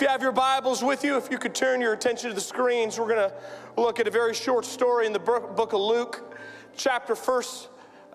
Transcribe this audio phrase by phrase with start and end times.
[0.00, 2.40] If you have your Bibles with you, if you could turn your attention to the
[2.40, 3.34] screens, we're going to
[3.76, 6.38] look at a very short story in the book of Luke,
[6.74, 7.68] chapter first,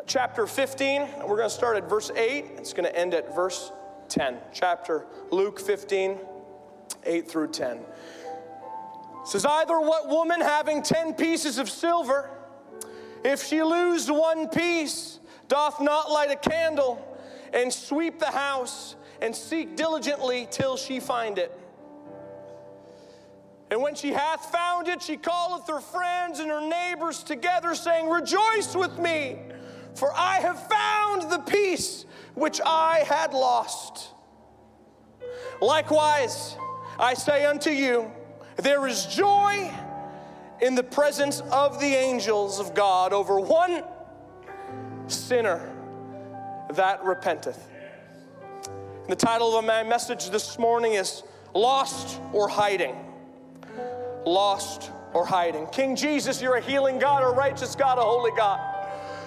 [0.07, 1.07] chapter 15.
[1.19, 2.45] We're going to start at verse 8.
[2.57, 3.71] It's going to end at verse
[4.09, 4.37] 10.
[4.51, 6.17] Chapter Luke 15,
[7.03, 7.77] 8 through 10.
[7.77, 7.83] It
[9.25, 12.31] says, Either what woman having 10 pieces of silver,
[13.23, 17.15] if she lose one piece, doth not light a candle
[17.53, 21.61] and sweep the house and seek diligently till she find it.
[23.75, 28.09] And when she hath found it, she calleth her friends and her neighbors together, saying,
[28.09, 29.37] Rejoice with me,
[29.95, 34.11] for I have found the piece which I had lost.
[35.59, 36.55] Likewise,
[36.97, 38.09] I say unto you,
[38.55, 39.69] there is joy
[40.61, 43.83] in the presence of the angels of God over one
[45.07, 45.69] sinner
[46.75, 47.61] that repenteth.
[49.09, 51.23] The title of my message this morning is
[51.53, 52.95] Lost or Hiding
[54.25, 55.65] lost, or hiding.
[55.67, 58.59] King Jesus, you're a healing God, a righteous God, a holy God.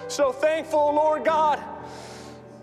[0.07, 1.59] So thankful, Lord God,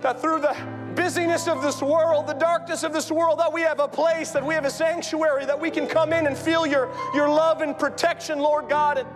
[0.01, 0.57] that through the
[0.95, 4.45] busyness of this world, the darkness of this world, that we have a place, that
[4.45, 7.77] we have a sanctuary, that we can come in and feel your, your love and
[7.77, 8.99] protection, Lord God.
[8.99, 9.09] And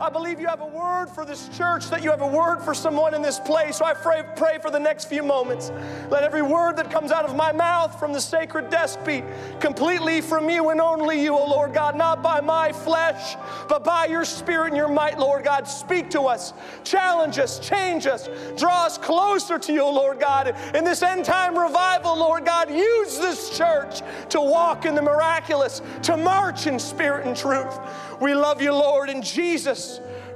[0.00, 2.72] I believe you have a word for this church, that you have a word for
[2.72, 3.76] someone in this place.
[3.76, 5.70] So I pray, pray for the next few moments.
[6.08, 9.22] Let every word that comes out of my mouth from the sacred desk be
[9.60, 13.36] completely from you and only you, O Lord God, not by my flesh,
[13.68, 15.68] but by your spirit and your might, Lord God.
[15.68, 20.56] Speak to us, challenge us, change us, draw us closer to you, Lord God.
[20.74, 25.82] In this end time revival, Lord God, use this church to walk in the miraculous,
[26.04, 27.78] to march in spirit and truth.
[28.20, 29.89] We love you, Lord, in Jesus'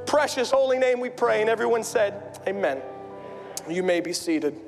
[0.06, 1.40] precious holy name we pray.
[1.40, 2.80] And everyone said, Amen.
[3.68, 4.60] You may be seated.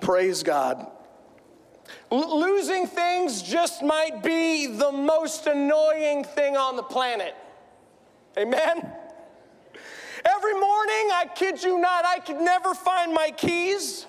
[0.00, 0.86] Praise God.
[2.12, 7.34] L- losing things just might be the most annoying thing on the planet.
[8.36, 8.92] Amen?
[10.26, 14.06] Every morning, I kid you not, I could never find my keys.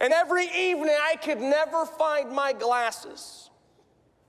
[0.00, 3.50] And every evening, I could never find my glasses.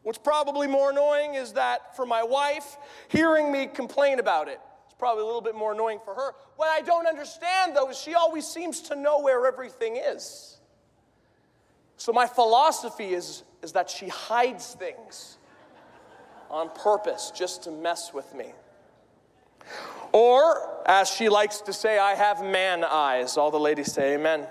[0.03, 2.77] What's probably more annoying is that for my wife,
[3.07, 6.33] hearing me complain about it, it's probably a little bit more annoying for her.
[6.57, 10.59] What I don't understand, though, is she always seems to know where everything is.
[11.95, 15.37] So my philosophy is, is that she hides things
[16.49, 18.51] on purpose just to mess with me.
[20.11, 23.37] Or, as she likes to say, I have man eyes.
[23.37, 24.45] All the ladies say amen.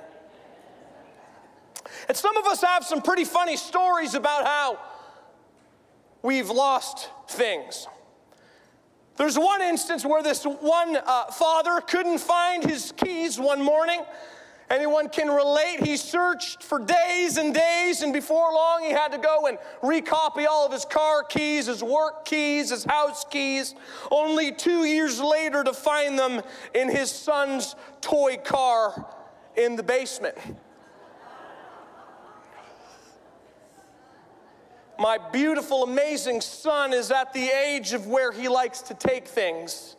[2.09, 4.79] And some of us have some pretty funny stories about how
[6.23, 7.87] we've lost things.
[9.17, 14.01] There's one instance where this one uh, father couldn't find his keys one morning.
[14.71, 15.81] Anyone can relate.
[15.81, 20.47] He searched for days and days, and before long, he had to go and recopy
[20.47, 23.75] all of his car keys, his work keys, his house keys,
[24.11, 26.41] only two years later to find them
[26.75, 29.07] in his son's toy car
[29.57, 30.39] in the basement.
[35.03, 39.97] My beautiful, amazing son is at the age of where he likes to take things.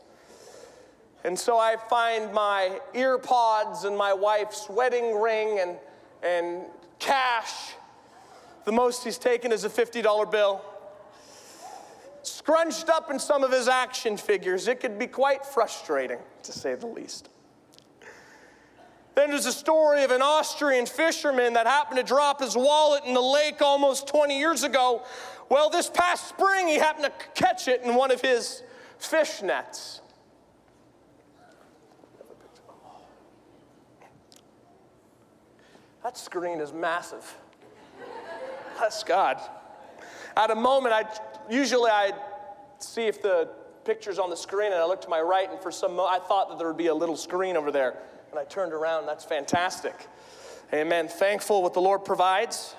[1.25, 5.75] And so I find my ear pods and my wife's wedding ring and,
[6.23, 6.61] and
[6.99, 7.73] cash.
[8.63, 10.61] The most he's taken is a $50 bill.
[12.21, 14.69] Scrunched up in some of his action figures.
[14.69, 17.27] It could be quite frustrating, to say the least.
[19.15, 23.13] Then there's a story of an Austrian fisherman that happened to drop his wallet in
[23.13, 25.03] the lake almost 20 years ago.
[25.49, 28.63] Well, this past spring, he happened to catch it in one of his
[28.97, 30.01] fish nets.
[36.01, 37.37] That screen is massive.
[38.77, 39.39] Bless God.
[40.35, 41.05] At a moment, I
[41.49, 42.11] usually I
[42.79, 43.49] see if the
[43.85, 46.49] picture's on the screen, and I look to my right, and for some, I thought
[46.49, 47.99] that there would be a little screen over there.
[48.33, 49.93] And I turned around, that's fantastic.
[50.73, 51.07] Amen.
[51.07, 52.73] Thankful what the Lord provides.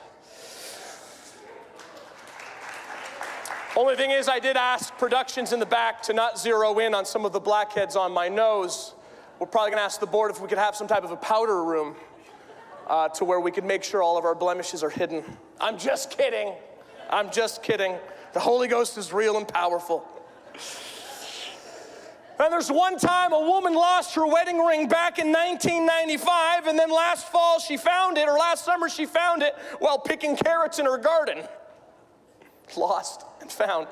[3.76, 7.04] Only thing is, I did ask productions in the back to not zero in on
[7.04, 8.94] some of the blackheads on my nose.
[9.38, 11.16] We're probably going to ask the board if we could have some type of a
[11.16, 11.94] powder room
[12.88, 15.22] uh, to where we could make sure all of our blemishes are hidden.
[15.60, 16.52] I'm just kidding.
[17.10, 17.94] I'm just kidding.
[18.32, 20.04] The Holy Ghost is real and powerful.
[22.38, 26.90] And there's one time a woman lost her wedding ring back in 1995, and then
[26.90, 30.86] last fall she found it, or last summer she found it while picking carrots in
[30.86, 31.44] her garden.
[32.76, 33.86] Lost and found.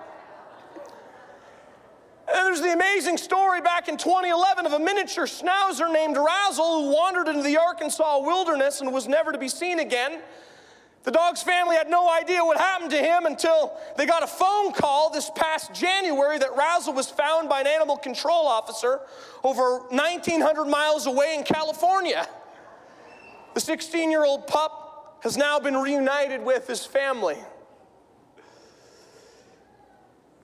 [2.28, 6.92] And there's the amazing story back in 2011 of a miniature schnauzer named Razzle who
[6.92, 10.20] wandered into the Arkansas wilderness and was never to be seen again.
[11.04, 14.72] The dog's family had no idea what happened to him until they got a phone
[14.72, 19.00] call this past January that Razzle was found by an animal control officer
[19.42, 22.28] over 1,900 miles away in California.
[23.54, 27.36] The 16 year old pup has now been reunited with his family.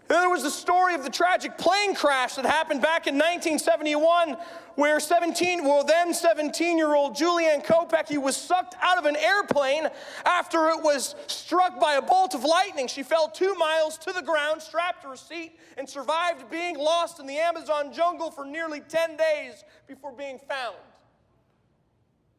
[0.09, 4.37] Then there was the story of the tragic plane crash that happened back in 1971
[4.75, 9.89] where 17, well then 17-year-old Juliane Koepcke was sucked out of an airplane
[10.27, 12.89] after it was struck by a bolt of lightning.
[12.89, 17.21] She fell two miles to the ground, strapped to her seat, and survived being lost
[17.21, 20.77] in the Amazon jungle for nearly 10 days before being found.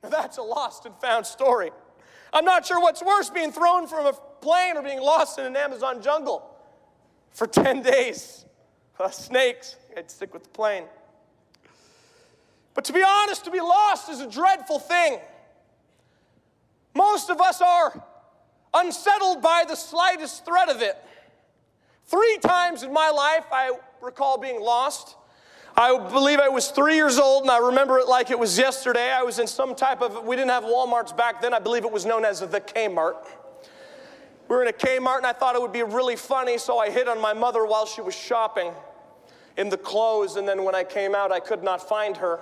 [0.04, 1.72] Now that's a lost and found story.
[2.34, 5.56] I'm not sure what's worse, being thrown from a plane or being lost in an
[5.56, 6.49] Amazon jungle
[7.32, 8.46] for 10 days.
[9.02, 10.84] Uh, snakes, I'd stick with the plane.
[12.74, 15.20] But to be honest, to be lost is a dreadful thing.
[16.94, 18.04] Most of us are
[18.74, 20.98] unsettled by the slightest threat of it.
[22.08, 23.72] Three times in my life, I
[24.02, 25.16] recall being lost.
[25.78, 29.12] I believe I was three years old, and I remember it like it was yesterday.
[29.12, 31.54] I was in some type of, we didn't have Walmarts back then.
[31.54, 33.16] I believe it was known as the Kmart.
[34.50, 36.90] We were in a Kmart and I thought it would be really funny, so I
[36.90, 38.74] hid on my mother while she was shopping
[39.58, 42.40] in the clothes, and then when I came out, I could not find her.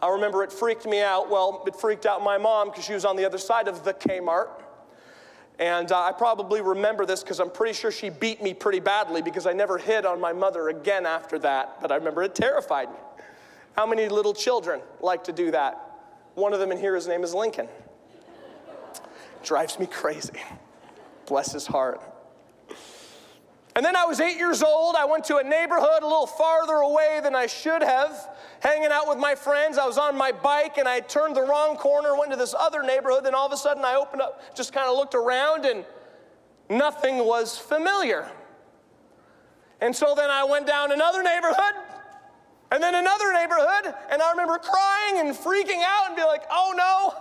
[0.00, 1.28] I remember it freaked me out.
[1.28, 3.92] Well, it freaked out my mom because she was on the other side of the
[3.92, 4.48] Kmart.
[5.58, 9.22] And uh, I probably remember this because I'm pretty sure she beat me pretty badly
[9.22, 11.80] because I never hid on my mother again after that.
[11.80, 12.98] But I remember it terrified me.
[13.74, 15.80] How many little children like to do that?
[16.34, 17.68] One of them in here, his name is Lincoln.
[19.42, 20.34] Drives me crazy.
[21.26, 22.00] Bless his heart.
[23.74, 24.96] And then I was eight years old.
[24.96, 28.16] I went to a neighborhood a little farther away than I should have,
[28.60, 29.76] hanging out with my friends.
[29.76, 32.82] I was on my bike and I turned the wrong corner, went to this other
[32.82, 33.24] neighborhood.
[33.24, 35.84] Then all of a sudden I opened up, just kind of looked around, and
[36.70, 38.26] nothing was familiar.
[39.82, 41.74] And so then I went down another neighborhood,
[42.70, 46.72] and then another neighborhood, and I remember crying and freaking out and be like, oh
[46.74, 47.12] no,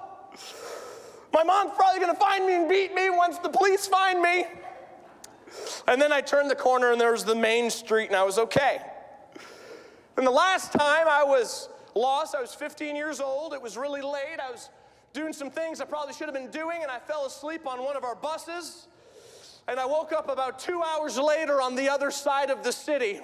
[1.35, 4.45] my mom's probably gonna find me and beat me once the police find me.
[5.85, 8.37] And then I turned the corner and there was the main street and I was
[8.37, 8.79] okay.
[10.15, 13.53] And the last time I was lost, I was 15 years old.
[13.53, 14.39] It was really late.
[14.41, 14.69] I was
[15.11, 17.97] doing some things I probably should have been doing and I fell asleep on one
[17.97, 18.87] of our buses.
[19.67, 23.19] And I woke up about two hours later on the other side of the city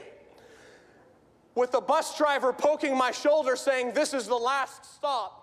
[1.56, 5.41] with a bus driver poking my shoulder saying, This is the last stop.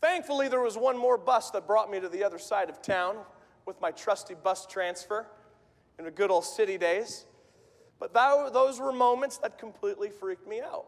[0.00, 3.16] Thankfully, there was one more bus that brought me to the other side of town
[3.66, 5.26] with my trusty bus transfer
[5.98, 7.26] in the good old city days.
[7.98, 10.86] But that, those were moments that completely freaked me out.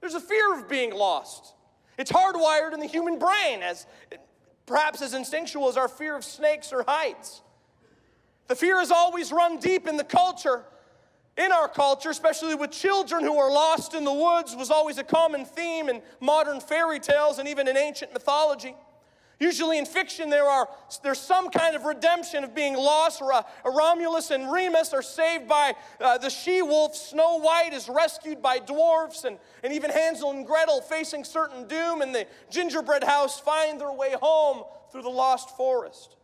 [0.00, 1.54] There's a fear of being lost.
[1.98, 3.86] It's hardwired in the human brain, as
[4.64, 7.42] perhaps as instinctual as our fear of snakes or heights.
[8.48, 10.64] The fear has always run deep in the culture
[11.36, 15.04] in our culture, especially with children who are lost in the woods, was always a
[15.04, 18.74] common theme in modern fairy tales and even in ancient mythology.
[19.40, 20.68] Usually in fiction, there are,
[21.02, 25.02] there's some kind of redemption of being lost, or a, a Romulus and Remus are
[25.02, 26.94] saved by uh, the she wolf.
[26.94, 32.02] Snow White is rescued by dwarfs, and, and even Hansel and Gretel, facing certain doom,
[32.02, 34.62] and the gingerbread house find their way home
[34.92, 36.14] through the lost forest.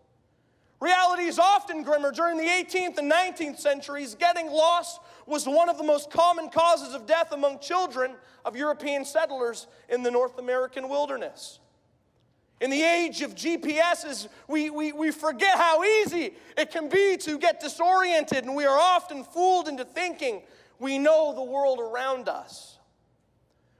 [0.81, 2.13] Reality is often grimmer.
[2.13, 6.95] During the 18th and 19th centuries, getting lost was one of the most common causes
[6.95, 8.13] of death among children
[8.45, 11.59] of European settlers in the North American wilderness.
[12.61, 17.39] In the age of GPSs, we, we, we forget how easy it can be to
[17.39, 20.43] get disoriented, and we are often fooled into thinking
[20.79, 22.78] we know the world around us.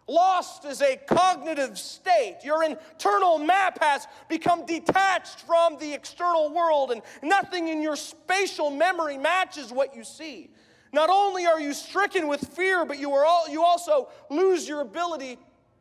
[0.09, 2.39] Lost is a cognitive state.
[2.43, 8.71] Your internal map has become detached from the external world, and nothing in your spatial
[8.71, 10.51] memory matches what you see.
[10.95, 14.81] Not only are you stricken with fear, but you, are all, you also lose your
[14.81, 15.39] ability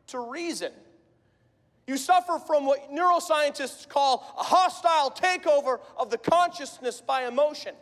[0.08, 0.72] to reason.
[1.86, 7.74] You suffer from what neuroscientists call a hostile takeover of the consciousness by emotion.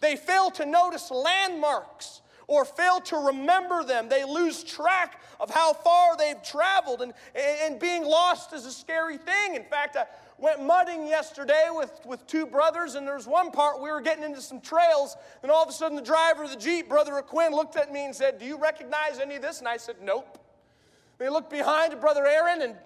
[0.00, 4.08] They fail to notice landmarks or fail to remember them.
[4.08, 9.18] They lose track of how far they've traveled, and, and being lost is a scary
[9.18, 9.54] thing.
[9.54, 10.06] In fact, I
[10.38, 14.40] went mudding yesterday with, with two brothers, and there's one part we were getting into
[14.40, 17.76] some trails, and all of a sudden the driver of the Jeep, Brother Quinn, looked
[17.76, 19.58] at me and said, Do you recognize any of this?
[19.58, 20.42] And I said, Nope.
[21.18, 22.76] They looked behind at Brother Aaron, and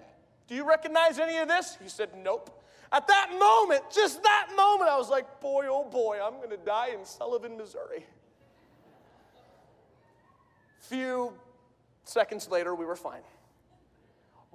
[0.47, 1.77] do you recognize any of this?
[1.81, 2.59] He said, Nope.
[2.91, 6.57] At that moment, just that moment, I was like, Boy, oh boy, I'm going to
[6.57, 8.05] die in Sullivan, Missouri
[10.83, 11.33] few
[12.03, 13.21] seconds later, we were fine.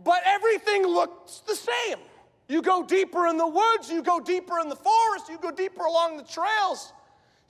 [0.05, 1.99] But everything looked the same.
[2.47, 5.85] You go deeper in the woods, you go deeper in the forest, you go deeper
[5.85, 6.93] along the trails.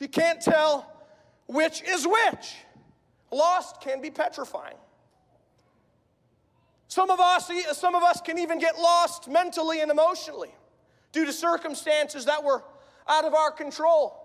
[0.01, 0.93] You can't tell
[1.47, 2.57] which is which.
[3.31, 4.77] Lost can be petrifying.
[6.89, 10.55] Some of us, some of us can even get lost mentally and emotionally
[11.13, 12.65] due to circumstances that were
[13.07, 14.25] out of our control.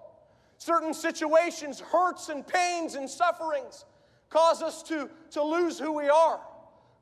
[0.57, 3.83] Certain situations, hurts and pains and sufferings
[4.33, 6.39] cause us to, to lose who we are,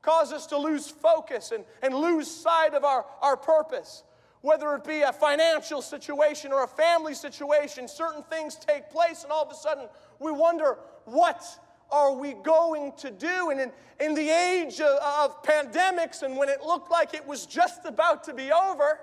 [0.02, 4.02] cause us to lose focus and, and lose sight of our, our purpose.
[4.42, 9.32] Whether it be a financial situation or a family situation, certain things take place, and
[9.32, 11.42] all of a sudden we wonder, what
[11.90, 13.50] are we going to do?
[13.50, 17.46] And in, in the age of, of pandemics, and when it looked like it was
[17.46, 19.00] just about to be over,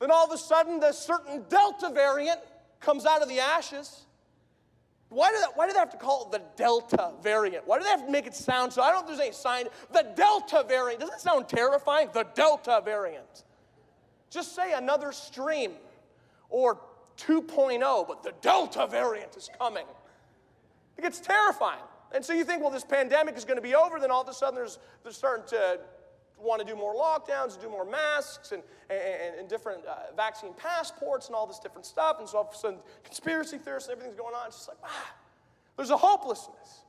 [0.00, 2.40] then all of a sudden the certain Delta variant
[2.80, 4.06] comes out of the ashes.
[5.10, 7.66] Why do, they, why do they have to call it the Delta variant?
[7.66, 8.82] Why do they have to make it sound so?
[8.82, 9.66] I don't know if there's any sign.
[9.92, 11.00] The Delta variant.
[11.00, 12.10] Doesn't it sound terrifying?
[12.12, 13.44] The Delta variant.
[14.30, 15.72] Just say another stream
[16.50, 16.78] or
[17.16, 19.86] 2.0, but the Delta variant is coming.
[20.98, 21.80] It gets terrifying.
[22.12, 24.28] And so you think, well, this pandemic is going to be over, then all of
[24.28, 25.80] a sudden there's, they're starting to
[26.40, 31.26] want to do more lockdowns, do more masks, and, and, and different uh, vaccine passports,
[31.26, 32.16] and all this different stuff.
[32.18, 34.46] And so all of a sudden, conspiracy theorists and everything's going on.
[34.46, 35.14] It's just like, ah,
[35.76, 36.82] there's a hopelessness.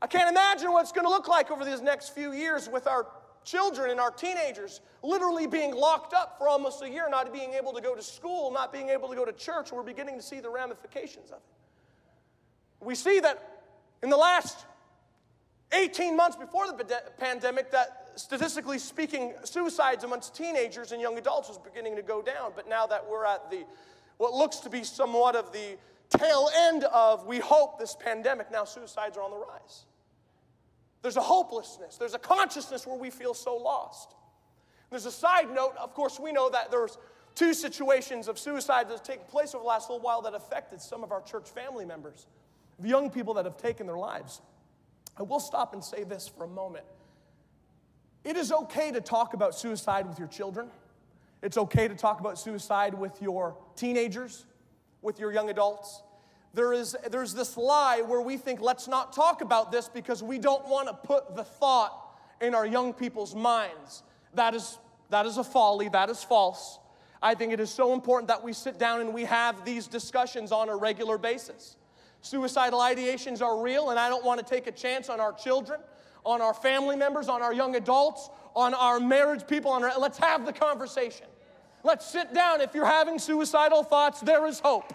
[0.00, 2.86] I can't imagine what it's going to look like over these next few years with
[2.86, 3.06] our
[3.44, 7.72] children and our teenagers literally being locked up for almost a year, not being able
[7.72, 9.72] to go to school, not being able to go to church.
[9.72, 12.84] We're beginning to see the ramifications of it.
[12.84, 13.62] We see that
[14.02, 14.66] in the last
[15.72, 21.58] 18 months before the pandemic, that statistically speaking, suicides amongst teenagers and young adults was
[21.58, 22.52] beginning to go down.
[22.54, 23.64] But now that we're at the
[24.18, 25.76] what looks to be somewhat of the
[26.16, 29.86] tail end of, we hope, this pandemic, now suicides are on the rise.
[31.02, 34.14] There's a hopelessness, there's a consciousness where we feel so lost.
[34.90, 36.98] There's a side note, of course, we know that there's
[37.34, 40.80] two situations of suicide that have taken place over the last little while that affected
[40.80, 42.26] some of our church family members,
[42.82, 44.42] young people that have taken their lives.
[45.16, 46.84] I will stop and say this for a moment.
[48.24, 50.68] It is okay to talk about suicide with your children.
[51.42, 54.46] It's okay to talk about suicide with your teenagers,
[55.02, 56.02] with your young adults.
[56.54, 60.38] There is, there's this lie where we think, let's not talk about this because we
[60.38, 61.98] don't want to put the thought
[62.40, 64.04] in our young people's minds.
[64.34, 64.78] That is,
[65.10, 66.78] that is a folly, that is false.
[67.20, 70.52] I think it is so important that we sit down and we have these discussions
[70.52, 71.76] on a regular basis.
[72.20, 75.80] Suicidal ideations are real, and I don't want to take a chance on our children
[76.24, 79.70] on our family members, on our young adults, on our marriage people.
[79.70, 81.26] On our, let's have the conversation.
[81.84, 82.60] Let's sit down.
[82.60, 84.92] If you're having suicidal thoughts, there is hope.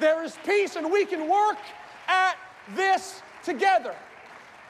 [0.00, 1.58] There is peace, and we can work
[2.08, 2.36] at
[2.74, 3.94] this together.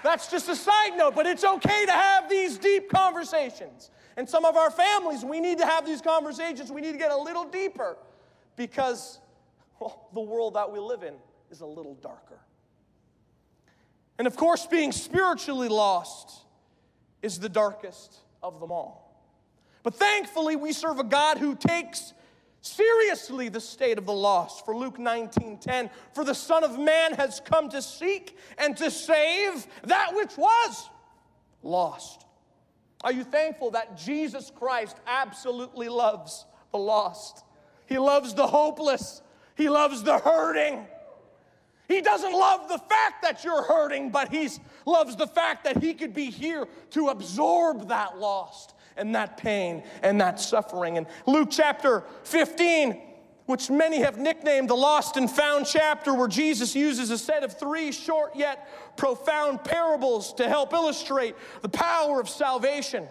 [0.02, 3.90] That's just a side note, but it's okay to have these deep conversations.
[4.16, 6.72] And some of our families, we need to have these conversations.
[6.72, 7.96] We need to get a little deeper
[8.56, 9.20] because
[9.80, 11.14] well, the world that we live in
[11.50, 12.38] is a little darker.
[14.18, 16.44] And of course, being spiritually lost
[17.22, 19.02] is the darkest of them all.
[19.82, 22.12] But thankfully, we serve a God who takes
[22.60, 24.64] seriously the state of the lost.
[24.64, 28.90] For Luke 19 10, for the Son of Man has come to seek and to
[28.90, 30.88] save that which was
[31.62, 32.24] lost.
[33.04, 37.44] Are you thankful that Jesus Christ absolutely loves the lost?
[37.86, 39.22] He loves the hopeless,
[39.56, 40.86] He loves the hurting.
[41.92, 44.48] He doesn't love the fact that you're hurting, but he
[44.86, 49.82] loves the fact that he could be here to absorb that loss and that pain
[50.02, 50.96] and that suffering.
[50.96, 52.98] And Luke chapter 15,
[53.44, 57.58] which many have nicknamed the lost and found chapter, where Jesus uses a set of
[57.58, 63.06] three short yet profound parables to help illustrate the power of salvation.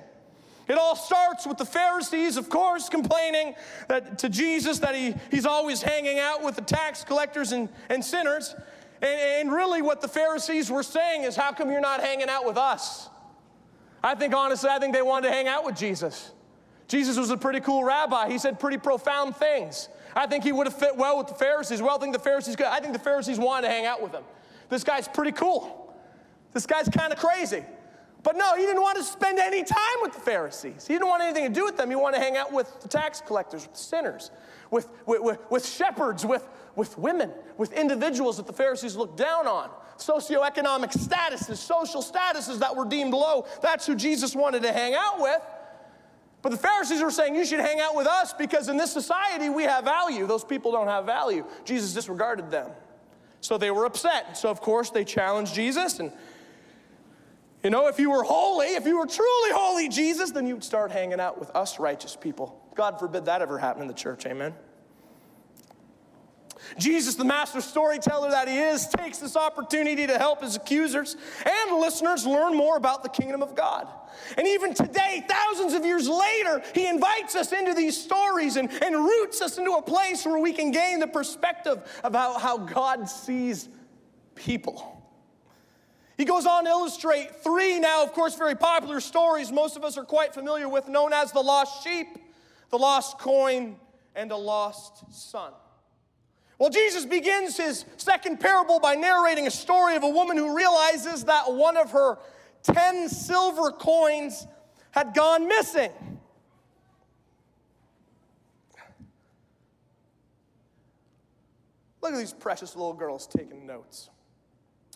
[0.68, 3.56] It all starts with the Pharisees, of course, complaining
[3.90, 8.04] that, to Jesus that he, he's always hanging out with the tax collectors and, and
[8.04, 8.56] sinners.
[9.02, 12.46] And, and really, what the Pharisees were saying is, How come you're not hanging out
[12.46, 13.10] with us?
[14.04, 16.32] I think, honestly, I think they wanted to hang out with Jesus.
[16.88, 18.30] Jesus was a pretty cool rabbi.
[18.30, 19.90] He said pretty profound things.
[20.16, 21.82] I think he would have fit well with the Pharisees.
[21.82, 22.66] Well, I think the Pharisees could.
[22.66, 24.24] I think the Pharisees wanted to hang out with him.
[24.70, 25.96] This guy's pretty cool.
[26.54, 27.64] This guy's kind of crazy.
[28.24, 30.86] But no, he didn't want to spend any time with the Pharisees.
[30.86, 31.90] He didn't want anything to do with them.
[31.90, 34.32] He wanted to hang out with the tax collectors, with sinners,
[34.70, 39.48] with, with, with, with shepherds, with, with women, with individuals that the Pharisees looked down
[39.48, 39.70] on.
[39.98, 43.46] Socioeconomic statuses, social statuses that were deemed low.
[43.62, 45.42] That's who Jesus wanted to hang out with.
[46.42, 49.50] But the Pharisees were saying, You should hang out with us because in this society
[49.50, 50.26] we have value.
[50.26, 51.46] Those people don't have value.
[51.66, 52.72] Jesus disregarded them.
[53.42, 54.38] So they were upset.
[54.38, 56.12] So, of course, they challenged Jesus and
[57.64, 60.92] You know, if you were holy, if you were truly holy, Jesus, then you'd start
[60.92, 62.60] hanging out with us righteous people.
[62.76, 64.56] God forbid that ever happen in the church, amen?
[66.78, 71.80] Jesus, the master storyteller that he is, takes this opportunity to help his accusers and
[71.80, 73.88] listeners learn more about the kingdom of God.
[74.38, 78.96] And even today, thousands of years later, he invites us into these stories and, and
[78.96, 83.70] roots us into a place where we can gain the perspective about how God sees
[84.36, 84.98] people.
[86.18, 89.98] He goes on to illustrate three now, of course, very popular stories most of us
[89.98, 92.08] are quite familiar with, known as the lost sheep,
[92.70, 93.76] the lost coin,
[94.16, 95.52] and a lost son.
[96.62, 101.24] Well, Jesus begins his second parable by narrating a story of a woman who realizes
[101.24, 102.20] that one of her
[102.62, 104.46] 10 silver coins
[104.92, 105.90] had gone missing.
[112.04, 114.12] Look at these precious little girls taking notes.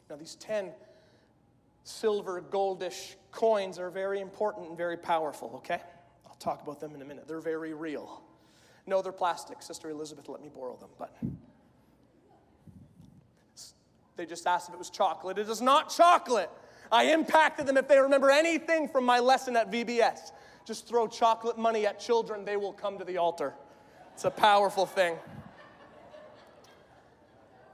[0.07, 0.69] Now, these 10
[1.83, 5.81] silver, goldish coins are very important and very powerful, okay?
[6.27, 7.27] I'll talk about them in a minute.
[7.27, 8.21] They're very real.
[8.85, 9.63] No, they're plastic.
[9.63, 11.17] Sister Elizabeth let me borrow them, but
[14.17, 15.37] they just asked if it was chocolate.
[15.37, 16.49] It is not chocolate.
[16.91, 20.31] I impacted them if they remember anything from my lesson at VBS.
[20.65, 23.53] Just throw chocolate money at children, they will come to the altar.
[24.13, 25.17] It's a powerful thing.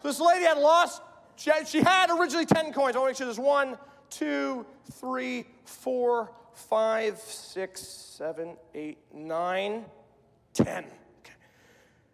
[0.02, 1.02] So This lady had lost,
[1.36, 2.96] she had, she had originally 10 coins.
[2.96, 3.78] I want to make sure there's one,
[4.10, 9.86] two, three, four, five, six, seven, eight, nine,
[10.54, 10.84] ten.
[10.86, 11.34] Okay.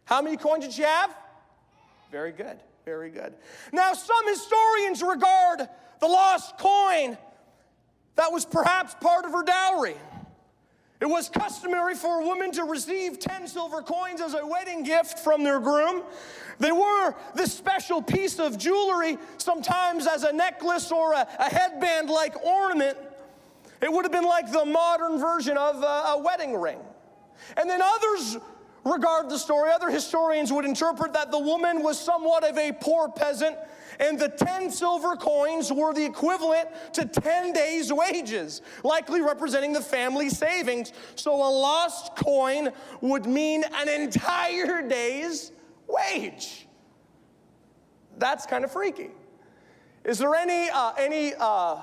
[0.06, 1.16] How many coins did she have?
[2.12, 2.60] Very good.
[2.88, 3.34] Very good.
[3.74, 5.68] Now, some historians regard
[6.00, 7.18] the lost coin
[8.16, 9.98] that was perhaps part of her dowry.
[11.02, 15.20] It was customary for a woman to receive 10 silver coins as a wedding gift
[15.20, 16.02] from their groom.
[16.60, 22.10] They were this special piece of jewelry, sometimes as a necklace or a, a headband
[22.10, 22.98] like ornament.
[23.82, 26.80] It would have been like the modern version of a, a wedding ring.
[27.58, 28.38] And then others
[28.92, 29.72] regard the story.
[29.72, 33.58] Other historians would interpret that the woman was somewhat of a poor peasant,
[34.00, 39.82] and the 10 silver coins were the equivalent to 10 days' wages, likely representing the
[39.82, 40.94] family savings.
[41.16, 45.52] So a lost coin would mean an entire day's
[45.88, 46.68] wage.
[48.18, 49.12] That's kind of freaky.
[50.04, 51.78] Is there any, uh, any uh,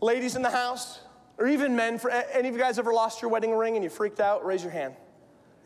[0.00, 1.00] ladies in the house,
[1.38, 3.90] or even men, for, any of you guys ever lost your wedding ring and you
[3.90, 4.44] freaked out?
[4.44, 4.94] Raise your hand.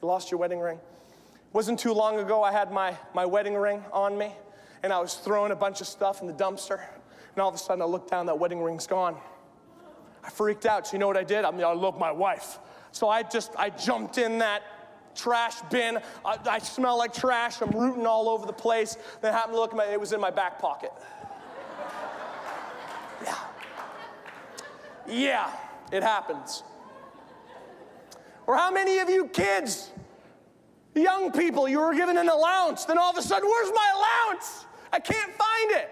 [0.00, 0.76] You lost your wedding ring?
[0.78, 4.32] It Wasn't too long ago, I had my, my wedding ring on me,
[4.82, 6.80] and I was throwing a bunch of stuff in the dumpster,
[7.34, 9.16] and all of a sudden I looked down, that wedding ring's gone.
[10.22, 10.86] I freaked out.
[10.86, 11.44] So you know what I did?
[11.44, 12.58] I mean, I love my wife.
[12.92, 14.62] So I just, I jumped in that
[15.14, 15.98] trash bin.
[16.24, 17.60] I, I smell like trash.
[17.60, 18.96] I'm rooting all over the place.
[19.20, 20.92] Then I happened to look, my, it was in my back pocket.
[23.24, 23.36] Yeah.
[25.08, 25.50] Yeah,
[25.90, 26.62] it happens.
[28.48, 29.90] Or how many of you kids,
[30.94, 34.64] young people, you were given an allowance, then all of a sudden, where's my allowance?
[34.90, 35.90] I can't find it.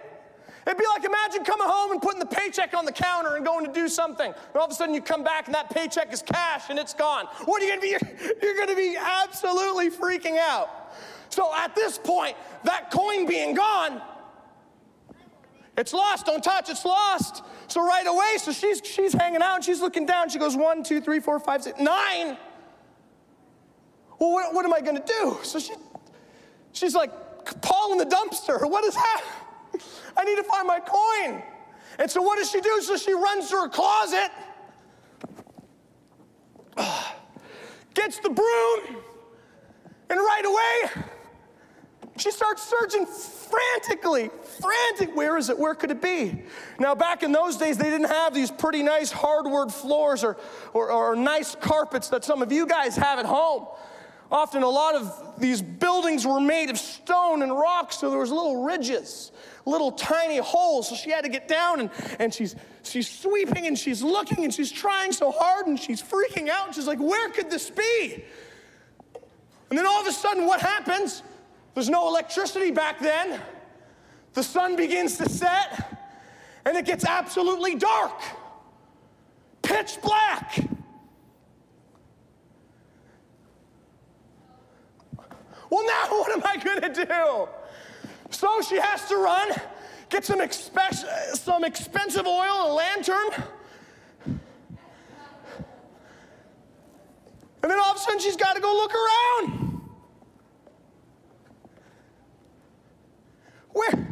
[0.67, 3.67] It'd be like imagine coming home and putting the paycheck on the counter and going
[3.67, 4.29] to do something.
[4.29, 6.95] And all of a sudden you come back and that paycheck is cash and it's
[6.95, 7.27] gone.
[7.45, 7.89] What are you gonna be?
[8.43, 10.95] You're, gonna be absolutely freaking out.
[11.29, 14.01] So at this point, that coin being gone,
[15.77, 16.25] it's lost.
[16.25, 16.71] Don't touch.
[16.71, 17.45] It's lost.
[17.69, 20.29] So right away, so she's she's hanging out and she's looking down.
[20.29, 22.37] She goes one, two, three, four, five, six, nine.
[24.19, 25.39] Well, what, what am I to do?
[25.43, 25.73] So she
[26.73, 27.11] she's like,
[27.63, 28.69] Paul in the dumpster.
[28.69, 29.25] What is that?
[30.17, 31.43] I need to find my coin.
[31.99, 32.81] And so what does she do?
[32.83, 34.31] So she runs to her closet,
[37.95, 39.03] gets the broom,
[40.11, 41.03] and right away
[42.17, 45.15] she starts searching frantically, frantic.
[45.15, 45.59] Where is it?
[45.59, 46.43] Where could it be?
[46.79, 50.37] Now, back in those days, they didn't have these pretty nice hardwood floors or,
[50.73, 53.67] or, or nice carpets that some of you guys have at home.
[54.31, 58.33] Often, a lot of these buildings were made of stone and rock, so there was
[58.33, 59.31] little ridges,
[59.67, 60.89] little tiny holes.
[60.89, 64.53] So she had to get down, and, and she's, she's sweeping and she's looking and
[64.53, 66.67] she's trying so hard and she's freaking out.
[66.67, 68.25] And she's like, Where could this be?
[69.71, 71.23] And then all of a sudden, what happens?
[71.77, 73.39] There's no electricity back then.
[74.33, 76.01] The sun begins to set,
[76.65, 78.19] and it gets absolutely dark,
[79.61, 80.59] pitch black.
[85.69, 87.49] Well, now what am I going to do?
[88.31, 89.51] So she has to run,
[90.09, 93.45] get some, expe- some expensive oil, a lantern.
[94.25, 94.41] And
[97.63, 99.76] then all of a sudden she's got to go look around.
[103.77, 104.09] Where?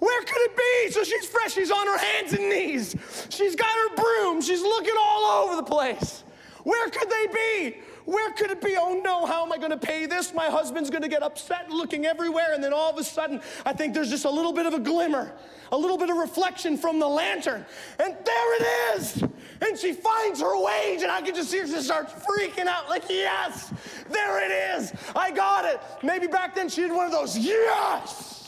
[0.00, 0.90] Where could it be?
[0.90, 1.52] So she's fresh.
[1.52, 2.96] she's on her hands and knees.
[3.28, 4.40] She's got her broom.
[4.40, 6.24] She's looking all over the place.
[6.64, 7.76] Where could they be?
[8.06, 8.76] Where could it be?
[8.76, 10.34] Oh no, how am I going to pay this?
[10.34, 12.52] My husband's going to get upset looking everywhere.
[12.52, 14.80] And then all of a sudden, I think there's just a little bit of a
[14.80, 15.32] glimmer,
[15.70, 17.64] a little bit of reflection from the lantern.
[18.00, 19.22] And there it is.
[19.60, 23.04] And she finds her wage, and I can just hear she starts freaking out, like,
[23.08, 23.72] yes,
[24.08, 24.92] there it is.
[25.14, 25.80] I got it.
[26.02, 28.39] Maybe back then she did one of those, yes.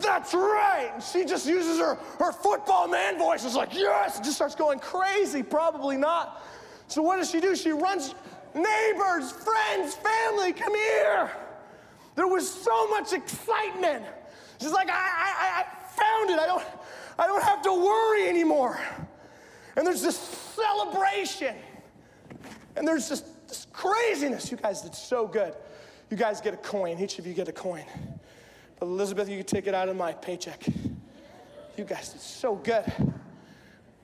[0.00, 0.90] That's right.
[0.94, 3.44] And she just uses her, her football man voice.
[3.44, 5.42] It's like, yes, and just starts going crazy.
[5.42, 6.42] Probably not.
[6.88, 7.56] So what does she do?
[7.56, 8.14] She runs,
[8.54, 11.30] neighbors, friends, family, come here.
[12.14, 14.04] There was so much excitement.
[14.60, 15.64] She's like, I, I, I
[16.00, 16.38] found it.
[16.38, 16.64] I don't,
[17.18, 18.80] I don't have to worry anymore.
[19.76, 21.54] And there's this celebration.
[22.76, 24.50] And there's this, this craziness.
[24.50, 25.54] You guys did so good.
[26.10, 26.98] You guys get a coin.
[26.98, 27.84] Each of you get a coin.
[28.78, 30.66] But Elizabeth, you can take it out of my paycheck.
[31.76, 32.84] You guys did so good.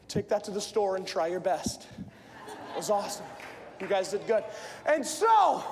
[0.08, 1.86] Take that to the store and try your best.
[2.00, 3.26] It was awesome.
[3.80, 4.44] You guys did good.
[4.86, 5.64] And so,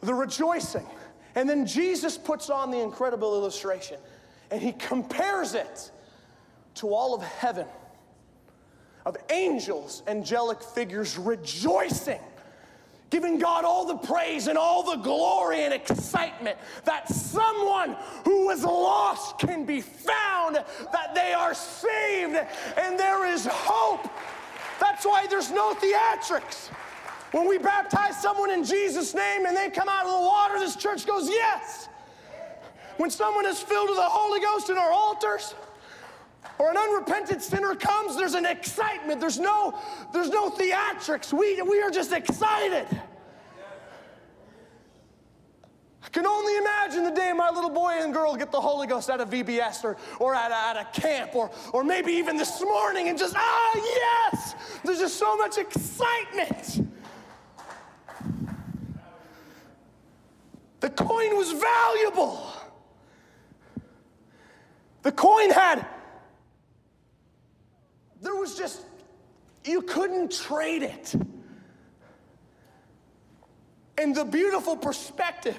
[0.00, 0.86] the rejoicing.
[1.34, 3.98] And then Jesus puts on the incredible illustration
[4.50, 5.90] and he compares it
[6.76, 7.66] to all of heaven
[9.06, 12.20] of angels, angelic figures rejoicing,
[13.10, 18.64] giving God all the praise and all the glory and excitement that someone who was
[18.64, 20.56] lost can be found,
[20.92, 22.36] that they are saved,
[22.76, 24.08] and there is hope
[24.80, 26.68] that's why there's no theatrics.
[27.32, 30.74] When we baptize someone in Jesus' name and they come out of the water, this
[30.74, 31.88] church goes, Yes.
[32.96, 35.54] When someone is filled with the Holy Ghost in our altars,
[36.60, 39.18] or an unrepentant sinner comes, there's an excitement.
[39.18, 39.78] There's no,
[40.12, 41.32] there's no theatrics.
[41.32, 42.86] We, we are just excited.
[46.02, 49.08] I can only imagine the day my little boy and girl get the Holy Ghost
[49.08, 52.60] at a VBS or, or at, a, at a camp or, or maybe even this
[52.60, 54.54] morning and just, ah, yes!
[54.84, 56.86] There's just so much excitement.
[60.80, 62.52] The coin was valuable.
[65.02, 65.86] The coin had,
[68.20, 68.84] there was just,
[69.64, 71.14] you couldn't trade it.
[73.98, 75.58] And the beautiful perspective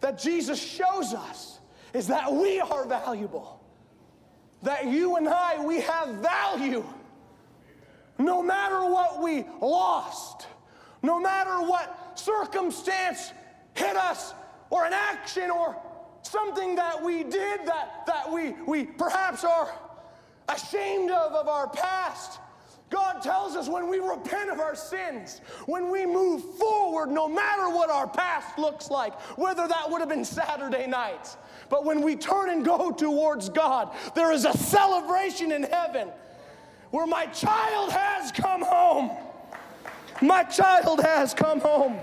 [0.00, 1.60] that Jesus shows us
[1.92, 3.60] is that we are valuable.
[4.62, 6.84] That you and I, we have value.
[8.18, 10.46] No matter what we lost,
[11.02, 13.32] no matter what circumstance
[13.74, 14.34] hit us,
[14.68, 15.76] or an action, or
[16.22, 19.72] something that we did that, that we, we perhaps are
[20.52, 22.40] ashamed of, of our past.
[22.90, 27.68] God tells us when we repent of our sins, when we move forward, no matter
[27.68, 31.36] what our past looks like, whether that would have been Saturday night,
[31.68, 36.08] but when we turn and go towards God, there is a celebration in heaven
[36.90, 39.10] where my child has come home.
[40.20, 41.96] My child has come home.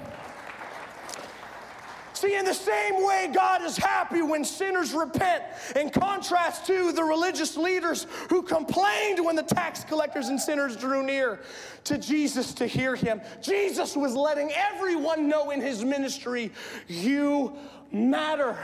[2.18, 5.44] See, in the same way, God is happy when sinners repent,
[5.76, 11.04] in contrast to the religious leaders who complained when the tax collectors and sinners drew
[11.04, 11.40] near
[11.84, 13.22] to Jesus to hear him.
[13.40, 16.52] Jesus was letting everyone know in his ministry
[16.88, 17.56] you
[17.92, 18.58] matter,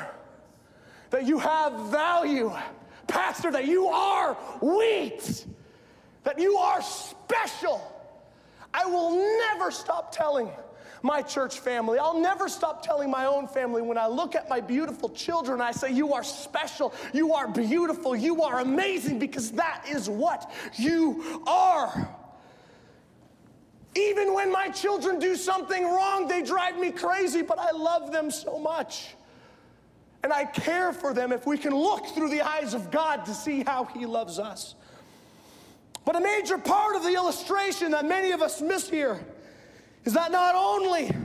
[1.11, 2.51] that you have value.
[3.05, 5.45] Pastor, that you are wheat,
[6.23, 7.79] that you are special.
[8.73, 10.49] I will never stop telling
[11.03, 11.99] my church family.
[11.99, 15.71] I'll never stop telling my own family when I look at my beautiful children, I
[15.71, 21.43] say, You are special, you are beautiful, you are amazing, because that is what you
[21.45, 22.09] are.
[23.95, 28.31] Even when my children do something wrong, they drive me crazy, but I love them
[28.31, 29.13] so much.
[30.23, 33.33] And I care for them if we can look through the eyes of God to
[33.33, 34.73] see how He loves us.
[36.05, 39.19] But a major part of the illustration that many of us miss here
[40.05, 41.15] is that not only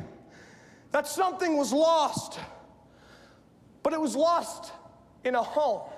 [0.92, 2.38] that something was lost,
[3.82, 4.72] but it was lost
[5.24, 5.88] in a home.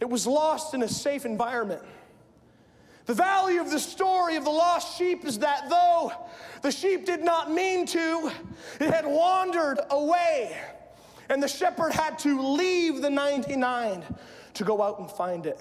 [0.00, 1.82] It was lost in a safe environment.
[3.06, 6.12] The value of the story of the lost sheep is that though
[6.62, 8.30] the sheep did not mean to,
[8.80, 10.56] it had wandered away,
[11.28, 14.02] and the shepherd had to leave the 99
[14.54, 15.60] to go out and find it.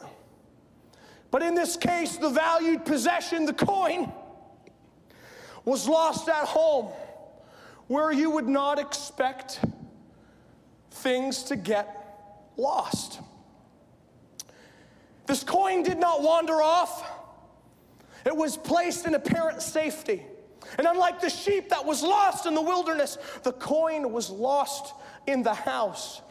[1.32, 4.12] But in this case, the valued possession, the coin,
[5.65, 6.91] was lost at home
[7.88, 9.60] where you would not expect
[10.91, 13.19] things to get lost.
[15.26, 17.10] This coin did not wander off,
[18.26, 20.23] it was placed in apparent safety.
[20.78, 24.93] And unlike the sheep that was lost in the wilderness, the coin was lost
[25.28, 26.21] in the house.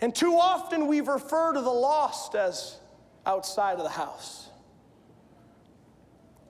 [0.00, 2.78] And too often we've referred to the lost as
[3.26, 4.48] outside of the house.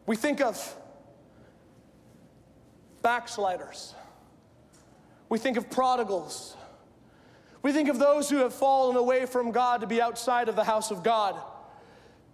[0.06, 0.76] We think of
[3.04, 3.94] backsliders.
[5.28, 6.56] We think of prodigals.
[7.62, 10.64] We think of those who have fallen away from God to be outside of the
[10.64, 11.40] house of God.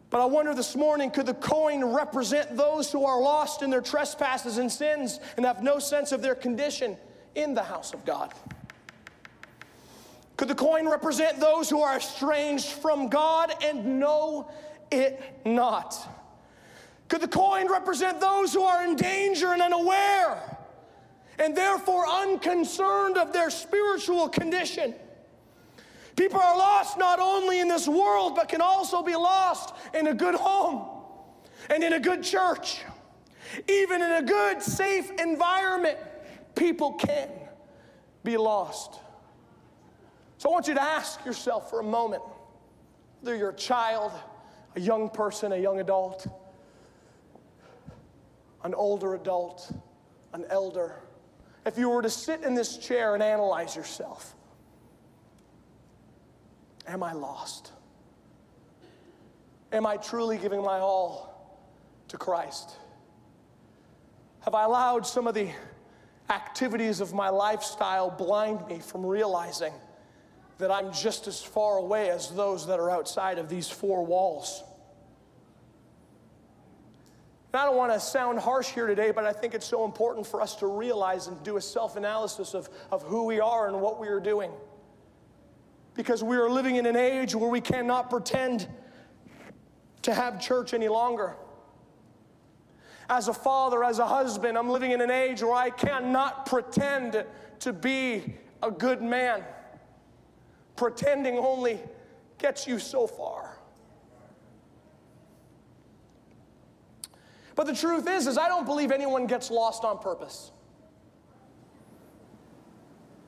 [0.08, 3.80] But I wonder this morning could the coin represent those who are lost in their
[3.80, 6.96] trespasses and sins and have no sense of their condition
[7.34, 8.32] in the house of God?
[10.36, 14.50] Could the coin represent those who are estranged from God and know
[14.90, 15.96] it not?
[17.08, 20.58] Could the coin represent those who are in danger and unaware
[21.40, 24.94] and therefore unconcerned of their spiritual condition?
[26.14, 30.14] People are lost not only in this world, but can also be lost in a
[30.14, 30.86] good home
[31.70, 32.82] and in a good church.
[33.68, 35.96] Even in a good, safe environment,
[36.54, 37.28] people can
[38.22, 39.00] be lost.
[40.36, 42.22] So I want you to ask yourself for a moment
[43.20, 44.12] whether you're a child,
[44.76, 46.26] a young person, a young adult,
[48.62, 49.72] an older adult,
[50.32, 50.96] an elder,
[51.66, 54.34] if you were to sit in this chair and analyze yourself,
[56.90, 57.70] Am I lost?
[59.72, 61.62] Am I truly giving my all
[62.08, 62.72] to Christ?
[64.40, 65.50] Have I allowed some of the
[66.30, 69.72] activities of my lifestyle blind me from realizing
[70.58, 74.64] that I'm just as far away as those that are outside of these four walls?
[77.52, 80.26] And I don't want to sound harsh here today, but I think it's so important
[80.26, 83.80] for us to realize and do a self analysis of, of who we are and
[83.80, 84.52] what we are doing
[85.94, 88.68] because we are living in an age where we cannot pretend
[90.02, 91.36] to have church any longer.
[93.08, 97.24] As a father, as a husband, I'm living in an age where I cannot pretend
[97.58, 99.44] to be a good man.
[100.76, 101.80] Pretending only
[102.38, 103.58] gets you so far.
[107.60, 110.50] But the truth is is I don't believe anyone gets lost on purpose.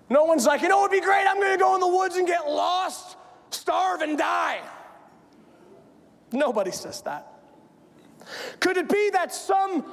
[0.09, 1.27] No one's like, you know, it'd be great.
[1.29, 3.19] I'm going to go in the woods and get lost,
[3.51, 4.63] starve, and die.
[6.33, 7.31] Nobody says that.
[8.59, 9.85] Could it be that some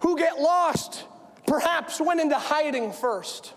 [0.00, 1.04] who get lost
[1.46, 3.54] perhaps went into hiding first?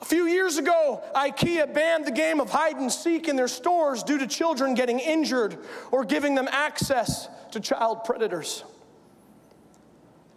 [0.00, 4.02] A few years ago, IKEA banned the game of hide and seek in their stores
[4.02, 5.58] due to children getting injured
[5.90, 8.64] or giving them access to child predators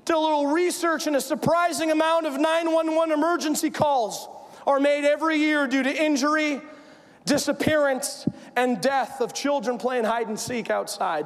[0.07, 4.29] did a little research, and a surprising amount of 911 emergency calls
[4.65, 6.61] are made every year due to injury,
[7.25, 11.25] disappearance, and death of children playing hide and seek outside.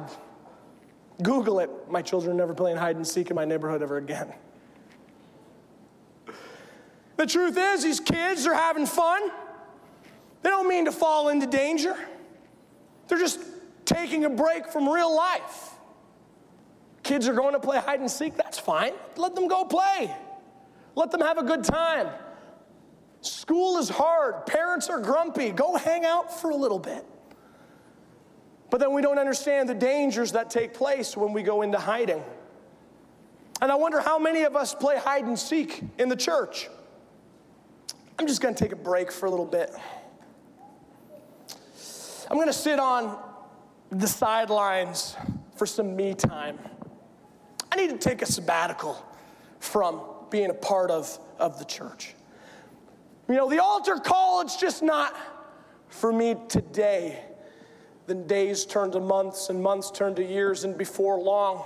[1.22, 1.70] Google it.
[1.88, 4.34] My children are never playing hide and seek in my neighborhood ever again.
[7.16, 9.30] The truth is, these kids are having fun.
[10.42, 11.96] They don't mean to fall into danger.
[13.08, 13.40] They're just
[13.84, 15.70] taking a break from real life.
[17.02, 18.92] Kids are going to play hide and seek, that's fine.
[19.16, 20.14] Let them go play.
[20.94, 22.08] Let them have a good time.
[23.20, 24.46] School is hard.
[24.46, 25.50] Parents are grumpy.
[25.50, 27.04] Go hang out for a little bit.
[28.70, 32.22] But then we don't understand the dangers that take place when we go into hiding.
[33.60, 36.68] And I wonder how many of us play hide and seek in the church.
[38.22, 39.74] I'm just going to take a break for a little bit.
[42.30, 43.18] I'm going to sit on
[43.90, 45.16] the sidelines
[45.56, 46.56] for some me time.
[47.72, 49.04] I need to take a sabbatical
[49.58, 52.14] from being a part of, of the church.
[53.28, 55.16] You know, the altar call, it's just not
[55.88, 57.24] for me today.
[58.06, 61.64] Then days turn to months, and months turn to years, and before long,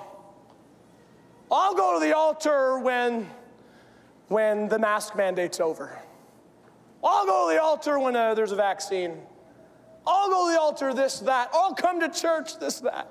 [1.53, 3.29] I'll go to the altar when,
[4.29, 6.01] when the mask mandate's over.
[7.03, 9.17] I'll go to the altar when uh, there's a vaccine.
[10.07, 11.51] I'll go to the altar this, that.
[11.53, 13.11] I'll come to church this, that.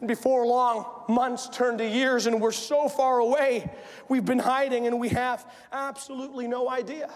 [0.00, 3.70] And before long, months turn to years, and we're so far away.
[4.08, 7.10] We've been hiding, and we have absolutely no idea.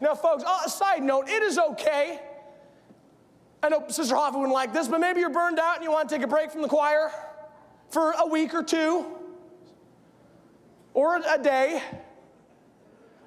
[0.00, 2.20] Now, folks, a uh, side note, it is okay.
[3.62, 6.08] I know Sister Hoffman wouldn't like this, but maybe you're burned out and you want
[6.08, 7.10] to take a break from the choir
[7.90, 9.06] for a week or two
[10.94, 11.82] or a day.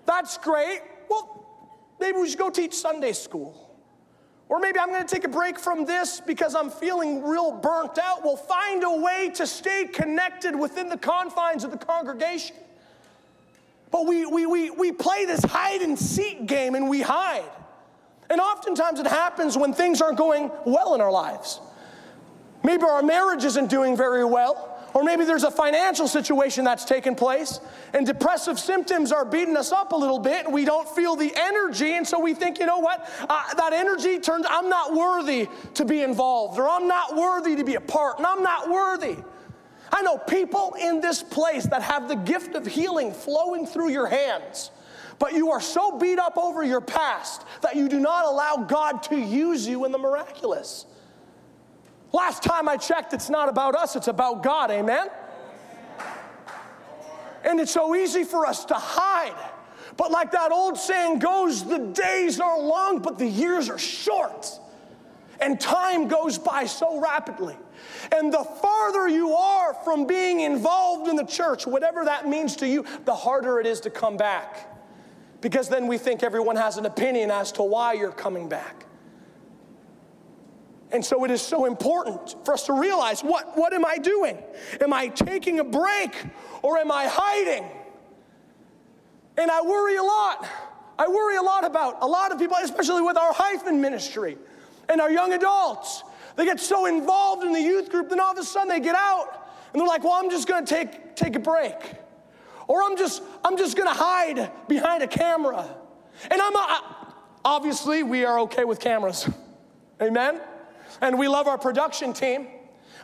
[0.05, 0.81] That's great.
[1.09, 1.45] Well,
[2.01, 3.69] maybe we should go teach Sunday school.
[4.49, 7.97] Or maybe I'm going to take a break from this because I'm feeling real burnt
[7.97, 8.21] out.
[8.21, 12.57] We'll find a way to stay connected within the confines of the congregation.
[13.91, 17.49] But we, we, we, we play this hide and seek game and we hide.
[18.29, 21.61] And oftentimes it happens when things aren't going well in our lives.
[22.63, 27.15] Maybe our marriage isn't doing very well, Or maybe there's a financial situation that's taken
[27.15, 27.59] place,
[27.93, 31.31] and depressive symptoms are beating us up a little bit, and we don't feel the
[31.35, 33.09] energy, and so we think, you know what?
[33.29, 37.63] Uh, that energy turns, I'm not worthy to be involved, or I'm not worthy to
[37.63, 39.15] be a part, and I'm not worthy.
[39.93, 44.07] I know people in this place that have the gift of healing flowing through your
[44.07, 44.71] hands,
[45.19, 49.03] but you are so beat up over your past that you do not allow God
[49.03, 50.85] to use you in the miraculous.
[52.13, 55.07] Last time I checked, it's not about us, it's about God, amen?
[57.43, 59.35] And it's so easy for us to hide.
[59.97, 64.47] But like that old saying goes, the days are long, but the years are short.
[65.39, 67.57] And time goes by so rapidly.
[68.11, 72.67] And the farther you are from being involved in the church, whatever that means to
[72.67, 74.67] you, the harder it is to come back.
[75.41, 78.85] Because then we think everyone has an opinion as to why you're coming back.
[80.91, 84.37] And so it is so important for us to realize what, what am I doing?
[84.81, 86.13] Am I taking a break
[86.61, 87.65] or am I hiding?
[89.37, 90.47] And I worry a lot.
[90.99, 94.37] I worry a lot about a lot of people, especially with our hyphen ministry
[94.89, 96.03] and our young adults.
[96.35, 98.95] They get so involved in the youth group, then all of a sudden they get
[98.95, 101.75] out and they're like, well, I'm just gonna take, take a break.
[102.67, 105.67] Or I'm just, I'm just gonna hide behind a camera.
[106.29, 106.53] And I'm,
[107.43, 109.29] obviously, we are okay with cameras.
[110.01, 110.41] Amen?
[111.01, 112.47] And we love our production team.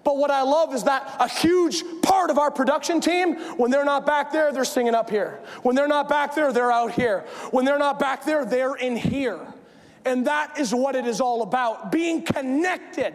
[0.03, 3.83] But what I love is that a huge part of our production team, when they're
[3.83, 5.39] not back there, they're singing up here.
[5.63, 7.25] When they're not back there, they're out here.
[7.51, 9.39] When they're not back there, they're in here.
[10.05, 13.13] And that is what it is all about being connected.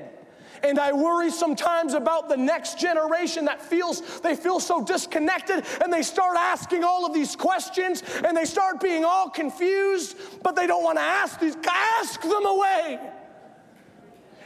[0.62, 5.92] And I worry sometimes about the next generation that feels they feel so disconnected and
[5.92, 10.66] they start asking all of these questions and they start being all confused, but they
[10.66, 11.57] don't want to ask these.
[11.66, 13.01] Ask them away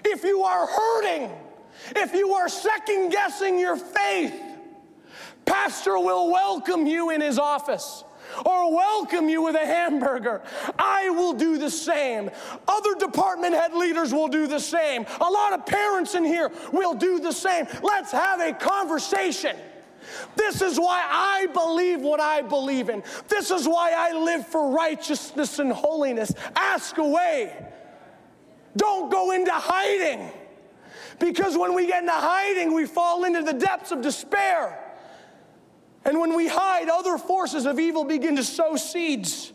[0.07, 1.31] if you are hurting,
[1.95, 4.35] if you are second guessing your faith,
[5.45, 8.05] Pastor will welcome you in his office
[8.45, 10.43] or welcome you with a hamburger.
[10.79, 12.31] I will do the same.
[12.67, 15.07] Other department head leaders will do the same.
[15.21, 17.67] A lot of parents in here will do the same.
[17.83, 19.57] Let's have a conversation.
[20.37, 23.03] This is why I believe what I believe in.
[23.29, 26.33] This is why I live for righteousness and holiness.
[26.55, 27.55] Ask away.
[28.77, 30.31] Don't go into hiding.
[31.19, 34.79] Because when we get into hiding, we fall into the depths of despair.
[36.05, 39.53] And when we hide, other forces of evil begin to sow seeds.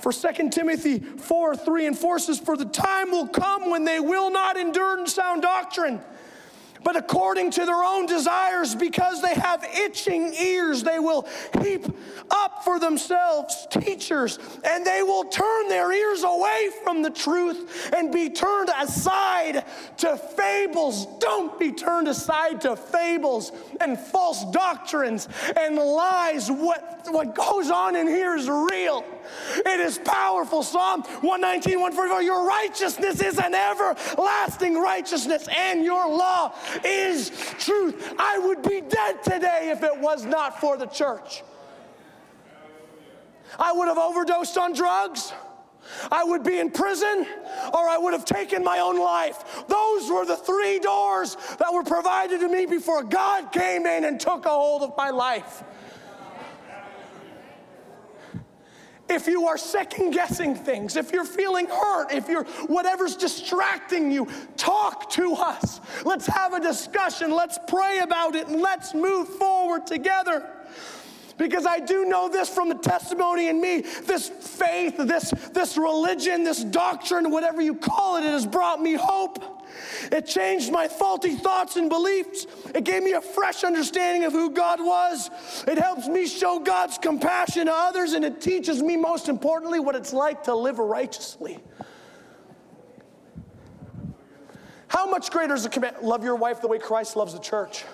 [0.00, 4.56] For 2 Timothy 4 3 enforces, For the time will come when they will not
[4.56, 6.00] endure sound doctrine
[6.86, 11.26] but according to their own desires, because they have itching ears, they will
[11.60, 11.84] heap
[12.30, 18.12] up for themselves teachers, and they will turn their ears away from the truth and
[18.12, 19.64] be turned aside
[19.96, 21.08] to fables.
[21.18, 26.52] Don't be turned aside to fables and false doctrines and lies.
[26.52, 29.04] What, what goes on in here is real.
[29.58, 30.62] It is powerful.
[30.62, 32.22] Psalm 119, 144.
[32.22, 38.14] Your righteousness is an everlasting righteousness, and your law is truth.
[38.18, 41.42] I would be dead today if it was not for the church.
[43.58, 45.32] I would have overdosed on drugs.
[46.10, 47.26] I would be in prison
[47.72, 49.64] or I would have taken my own life.
[49.68, 54.18] Those were the three doors that were provided to me before God came in and
[54.18, 55.62] took a hold of my life.
[59.08, 64.28] If you are second guessing things, if you're feeling hurt, if you're whatever's distracting you,
[64.56, 65.80] talk to us.
[66.04, 67.30] Let's have a discussion.
[67.30, 70.48] Let's pray about it and let's move forward together.
[71.38, 76.44] Because I do know this from the testimony in me this faith, this, this religion,
[76.44, 79.56] this doctrine, whatever you call it, it has brought me hope.
[80.10, 82.46] It changed my faulty thoughts and beliefs.
[82.74, 85.30] It gave me a fresh understanding of who God was.
[85.66, 89.94] It helps me show God's compassion to others, and it teaches me, most importantly, what
[89.94, 91.58] it's like to live righteously.
[94.88, 95.96] How much greater is the command?
[96.00, 97.84] Love your wife the way Christ loves the church.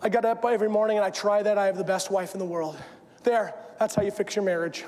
[0.00, 1.58] I get up every morning and I try that.
[1.58, 2.76] I have the best wife in the world.
[3.24, 4.84] There, that's how you fix your marriage.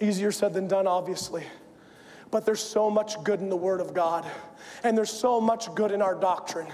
[0.00, 1.44] Easier said than done, obviously.
[2.30, 4.26] But there's so much good in the Word of God.
[4.82, 6.68] And there's so much good in our doctrine.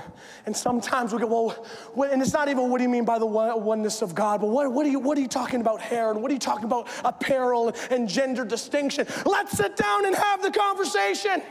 [0.46, 1.54] And sometimes we go,
[1.94, 4.48] well, and it's not even what do you mean by the oneness of God, but
[4.48, 6.10] what, what, are you, what are you talking about hair?
[6.10, 9.06] And what are you talking about apparel and gender distinction?
[9.24, 11.42] Let's sit down and have the conversation.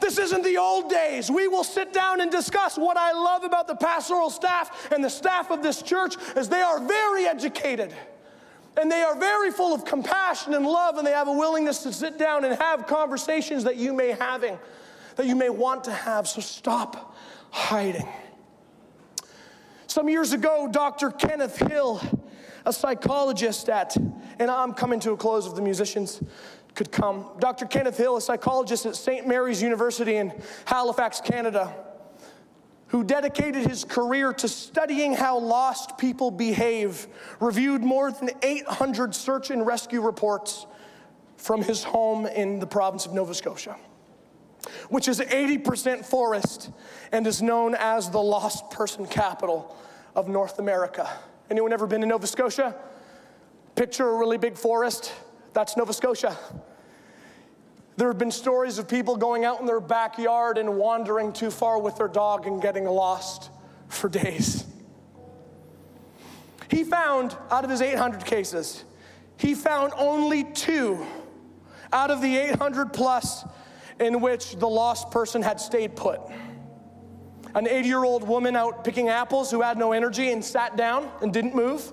[0.00, 1.30] This isn't the old days.
[1.30, 2.76] We will sit down and discuss.
[2.76, 6.62] What I love about the pastoral staff and the staff of this church is they
[6.62, 7.94] are very educated.
[8.76, 11.92] And they are very full of compassion and love, and they have a willingness to
[11.92, 14.58] sit down and have conversations that you may having,
[15.16, 16.26] that you may want to have.
[16.26, 17.16] So stop
[17.50, 18.08] hiding.
[19.86, 21.10] Some years ago, Dr.
[21.12, 22.02] Kenneth Hill,
[22.66, 26.20] a psychologist at, and I'm coming to a close of the musicians
[26.74, 27.26] could come.
[27.38, 27.66] Dr.
[27.66, 29.26] Kenneth Hill, a psychologist at St.
[29.26, 30.32] Mary's University in
[30.64, 31.72] Halifax, Canada,
[32.88, 37.06] who dedicated his career to studying how lost people behave,
[37.40, 40.66] reviewed more than 800 search and rescue reports
[41.36, 43.76] from his home in the province of Nova Scotia,
[44.88, 46.70] which is 80% forest
[47.12, 49.76] and is known as the lost person capital
[50.14, 51.10] of North America.
[51.50, 52.74] Anyone ever been to Nova Scotia?
[53.74, 55.12] Picture a really big forest.
[55.54, 56.36] That's Nova Scotia.
[57.96, 61.80] There have been stories of people going out in their backyard and wandering too far
[61.80, 63.50] with their dog and getting lost
[63.86, 64.66] for days.
[66.68, 68.82] He found, out of his 800 cases,
[69.36, 71.06] he found only two
[71.92, 73.44] out of the 800 plus
[74.00, 76.20] in which the lost person had stayed put.
[77.54, 81.08] An 80 year old woman out picking apples who had no energy and sat down
[81.22, 81.92] and didn't move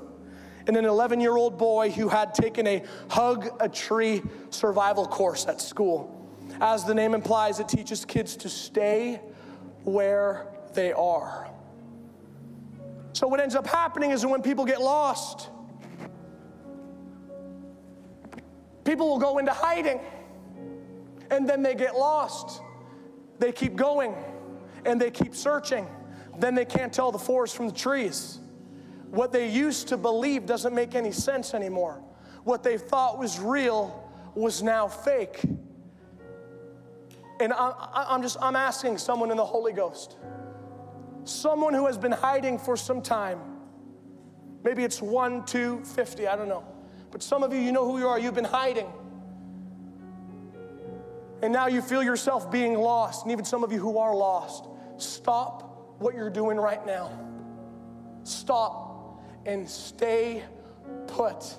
[0.68, 5.46] and an 11 year old boy who had taken a hug a tree survival course
[5.48, 6.18] at school.
[6.60, 9.22] As the name implies, it teaches kids to stay
[9.84, 11.50] where they are.
[13.14, 15.50] So, what ends up happening is when people get lost,
[18.84, 20.00] people will go into hiding
[21.30, 22.62] and then they get lost.
[23.40, 24.14] They keep going
[24.86, 25.88] and they keep searching.
[26.38, 28.41] Then they can't tell the forest from the trees.
[29.12, 32.02] What they used to believe doesn't make any sense anymore.
[32.46, 35.42] What they thought was real was now fake.
[37.42, 40.16] And I, am just, I'm asking someone in the Holy Ghost,
[41.26, 43.40] someone who has been hiding for some time.
[44.64, 46.64] Maybe it's one, two, fifty, I don't know.
[47.12, 48.18] But some of you, you know who you are.
[48.18, 48.88] You've been hiding.
[51.42, 53.24] And now you feel yourself being lost.
[53.24, 57.12] And even some of you who are lost, stop what you're doing right now.
[58.24, 58.91] Stop
[59.46, 60.44] and stay
[61.08, 61.56] put.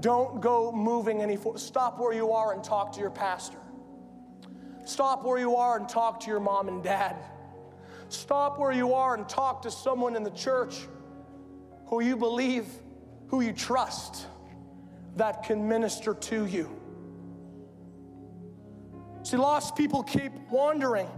[0.00, 1.58] Don't go moving any further.
[1.58, 3.58] Stop where you are and talk to your pastor.
[4.84, 7.16] Stop where you are and talk to your mom and dad.
[8.08, 10.76] Stop where you are and talk to someone in the church
[11.86, 12.66] who you believe,
[13.28, 14.26] who you trust,
[15.16, 16.68] that can minister to you.
[19.22, 21.08] See, lost people keep wandering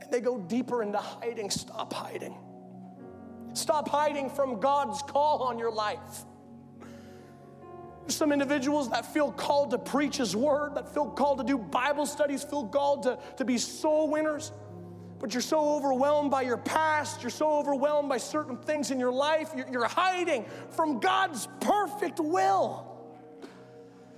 [0.00, 1.50] and they go deeper into hiding.
[1.50, 2.36] Stop hiding.
[3.52, 6.24] Stop hiding from God's call on your life.
[8.06, 12.06] Some individuals that feel called to preach His word, that feel called to do Bible
[12.06, 14.52] studies, feel called to, to be soul winners,
[15.20, 19.12] but you're so overwhelmed by your past, you're so overwhelmed by certain things in your
[19.12, 22.89] life, you're, you're hiding from God's perfect will.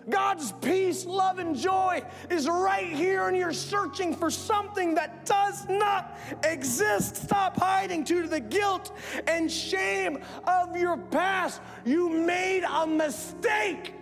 [0.09, 5.69] God's peace, love, and joy is right here, and you're searching for something that does
[5.69, 7.17] not exist.
[7.17, 8.93] Stop hiding due to the guilt
[9.27, 11.61] and shame of your past.
[11.85, 13.95] You made a mistake.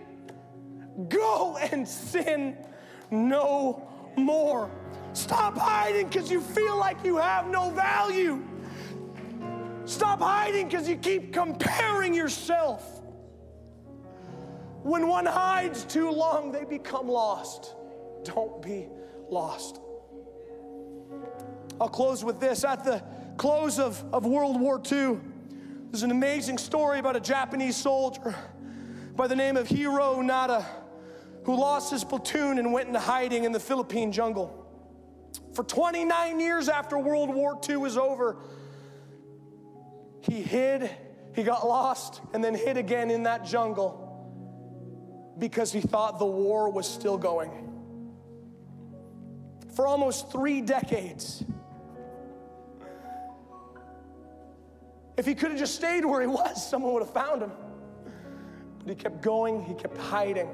[1.08, 2.56] Go and sin
[3.10, 4.70] no more.
[5.12, 8.42] Stop hiding because you feel like you have no value.
[9.84, 12.99] Stop hiding because you keep comparing yourself.
[14.82, 17.74] When one hides too long, they become lost.
[18.24, 18.88] Don't be
[19.28, 19.78] lost.
[21.80, 22.64] I'll close with this.
[22.64, 23.02] At the
[23.36, 25.18] close of, of World War II,
[25.90, 28.34] there's an amazing story about a Japanese soldier
[29.16, 30.64] by the name of Hiroo Onoda
[31.44, 34.56] who lost his platoon and went into hiding in the Philippine jungle.
[35.54, 38.36] For 29 years after World War II was over,
[40.20, 40.90] he hid,
[41.34, 44.09] he got lost, and then hid again in that jungle
[45.40, 47.66] because he thought the war was still going.
[49.74, 51.42] For almost three decades,
[55.16, 57.52] if he could have just stayed where he was, someone would have found him.
[58.78, 60.48] But he kept going, he kept hiding.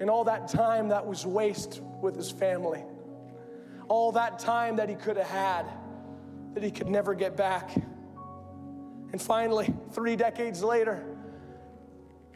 [0.00, 2.82] And all that time that was waste with his family.
[3.88, 5.66] All that time that he could have had
[6.54, 7.74] that he could never get back.
[7.76, 11.04] And finally, three decades later,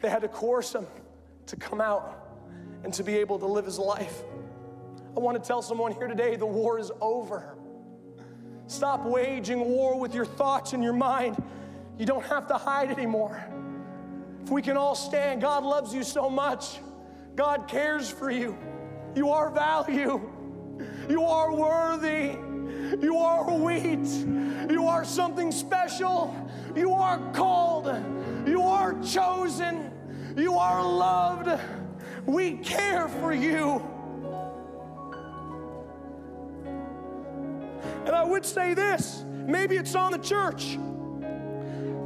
[0.01, 0.87] they had to coerce him
[1.49, 2.27] to come out
[2.83, 4.21] and to be able to live his life.
[5.15, 7.55] I want to tell someone here today the war is over.
[8.67, 11.41] Stop waging war with your thoughts and your mind.
[11.97, 13.43] You don't have to hide anymore.
[14.43, 16.79] If we can all stand, God loves you so much.
[17.35, 18.57] God cares for you.
[19.15, 20.31] You are value.
[21.09, 22.37] You are worthy.
[23.01, 24.07] You are wheat.
[24.71, 26.35] You are something special.
[26.75, 27.87] You are called.
[28.47, 29.88] You are chosen.
[30.39, 31.61] You are loved.
[32.25, 33.85] We care for you.
[38.05, 40.77] And I would say this maybe it's on the church.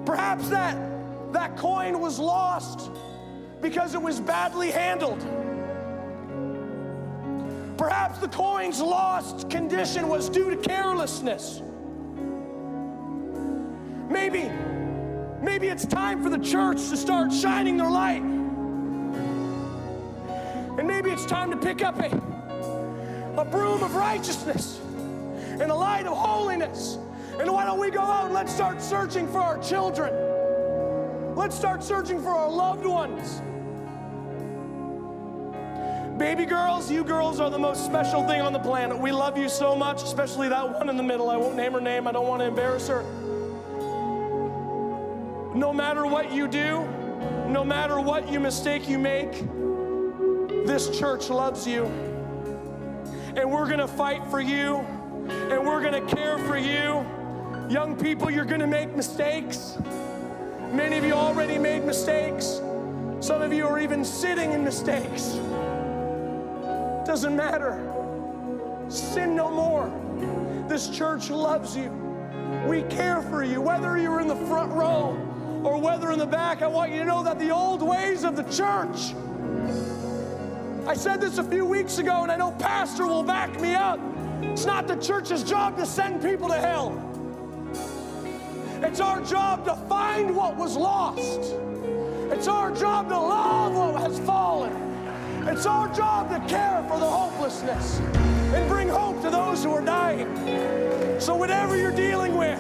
[0.06, 0.76] Perhaps that,
[1.32, 2.90] that coin was lost
[3.62, 5.20] because it was badly handled.
[7.78, 11.62] Perhaps the coin's lost condition was due to carelessness.
[14.10, 14.50] Maybe,
[15.44, 18.24] maybe it's time for the church to start shining their light.
[20.78, 22.10] And maybe it's time to pick up a,
[23.38, 24.80] a broom of righteousness
[25.60, 26.98] and a light of holiness.
[27.40, 30.14] And why don't we go out and let's start searching for our children?
[31.36, 33.42] Let's start searching for our loved ones.
[36.18, 38.98] Baby girls, you girls are the most special thing on the planet.
[38.98, 41.30] We love you so much, especially that one in the middle.
[41.30, 43.04] I won't name her name, I don't want to embarrass her.
[45.56, 46.84] No matter what you do,
[47.48, 49.32] no matter what you mistake you make,
[50.66, 51.86] this church loves you.
[53.36, 57.06] And we're to fight for you, and we're to care for you.
[57.70, 59.78] Young people, you're to make mistakes.
[60.72, 62.60] Many of you already made mistakes.
[63.20, 65.40] Some of you are even sitting in mistakes.
[67.06, 67.80] Doesn't matter.
[68.90, 70.66] Sin no more.
[70.68, 71.92] This church loves you.
[72.68, 73.62] We care for you.
[73.62, 75.30] Whether you're in the front row
[75.64, 78.36] or whether in the back, I want you to know that the old ways of
[78.36, 79.16] the church.
[80.86, 84.00] I said this a few weeks ago, and I know Pastor will back me up.
[84.42, 87.00] It's not the church's job to send people to hell.
[88.84, 91.56] It's our job to find what was lost.
[92.32, 94.74] It's our job to love what has fallen.
[95.48, 99.82] It's our job to care for the hopelessness and bring hope to those who are
[99.82, 100.28] dying.
[101.20, 102.60] So, whatever you're dealing with,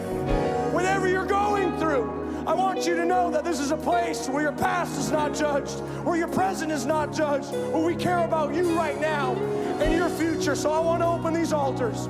[0.71, 4.43] whatever you're going through, I want you to know that this is a place where
[4.43, 8.53] your past is not judged, where your present is not judged, where we care about
[8.53, 9.33] you right now
[9.79, 10.53] and your future.
[10.53, 12.09] So I want to open these altars.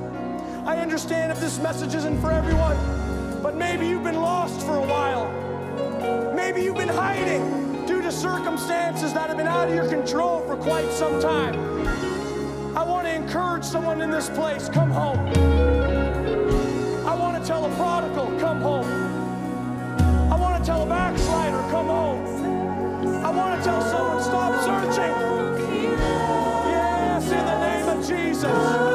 [0.66, 2.76] I understand if this message isn't for everyone,
[3.44, 5.30] but maybe you've been lost for a while.
[6.34, 10.56] Maybe you've been hiding due to circumstances that have been out of your control for
[10.56, 11.54] quite some time.
[12.76, 15.28] I want to encourage someone in this place come home.
[17.06, 17.93] I want to tell a home.
[23.34, 25.14] want to tell someone, stop searching.
[26.70, 28.93] Yes, in the name of Jesus.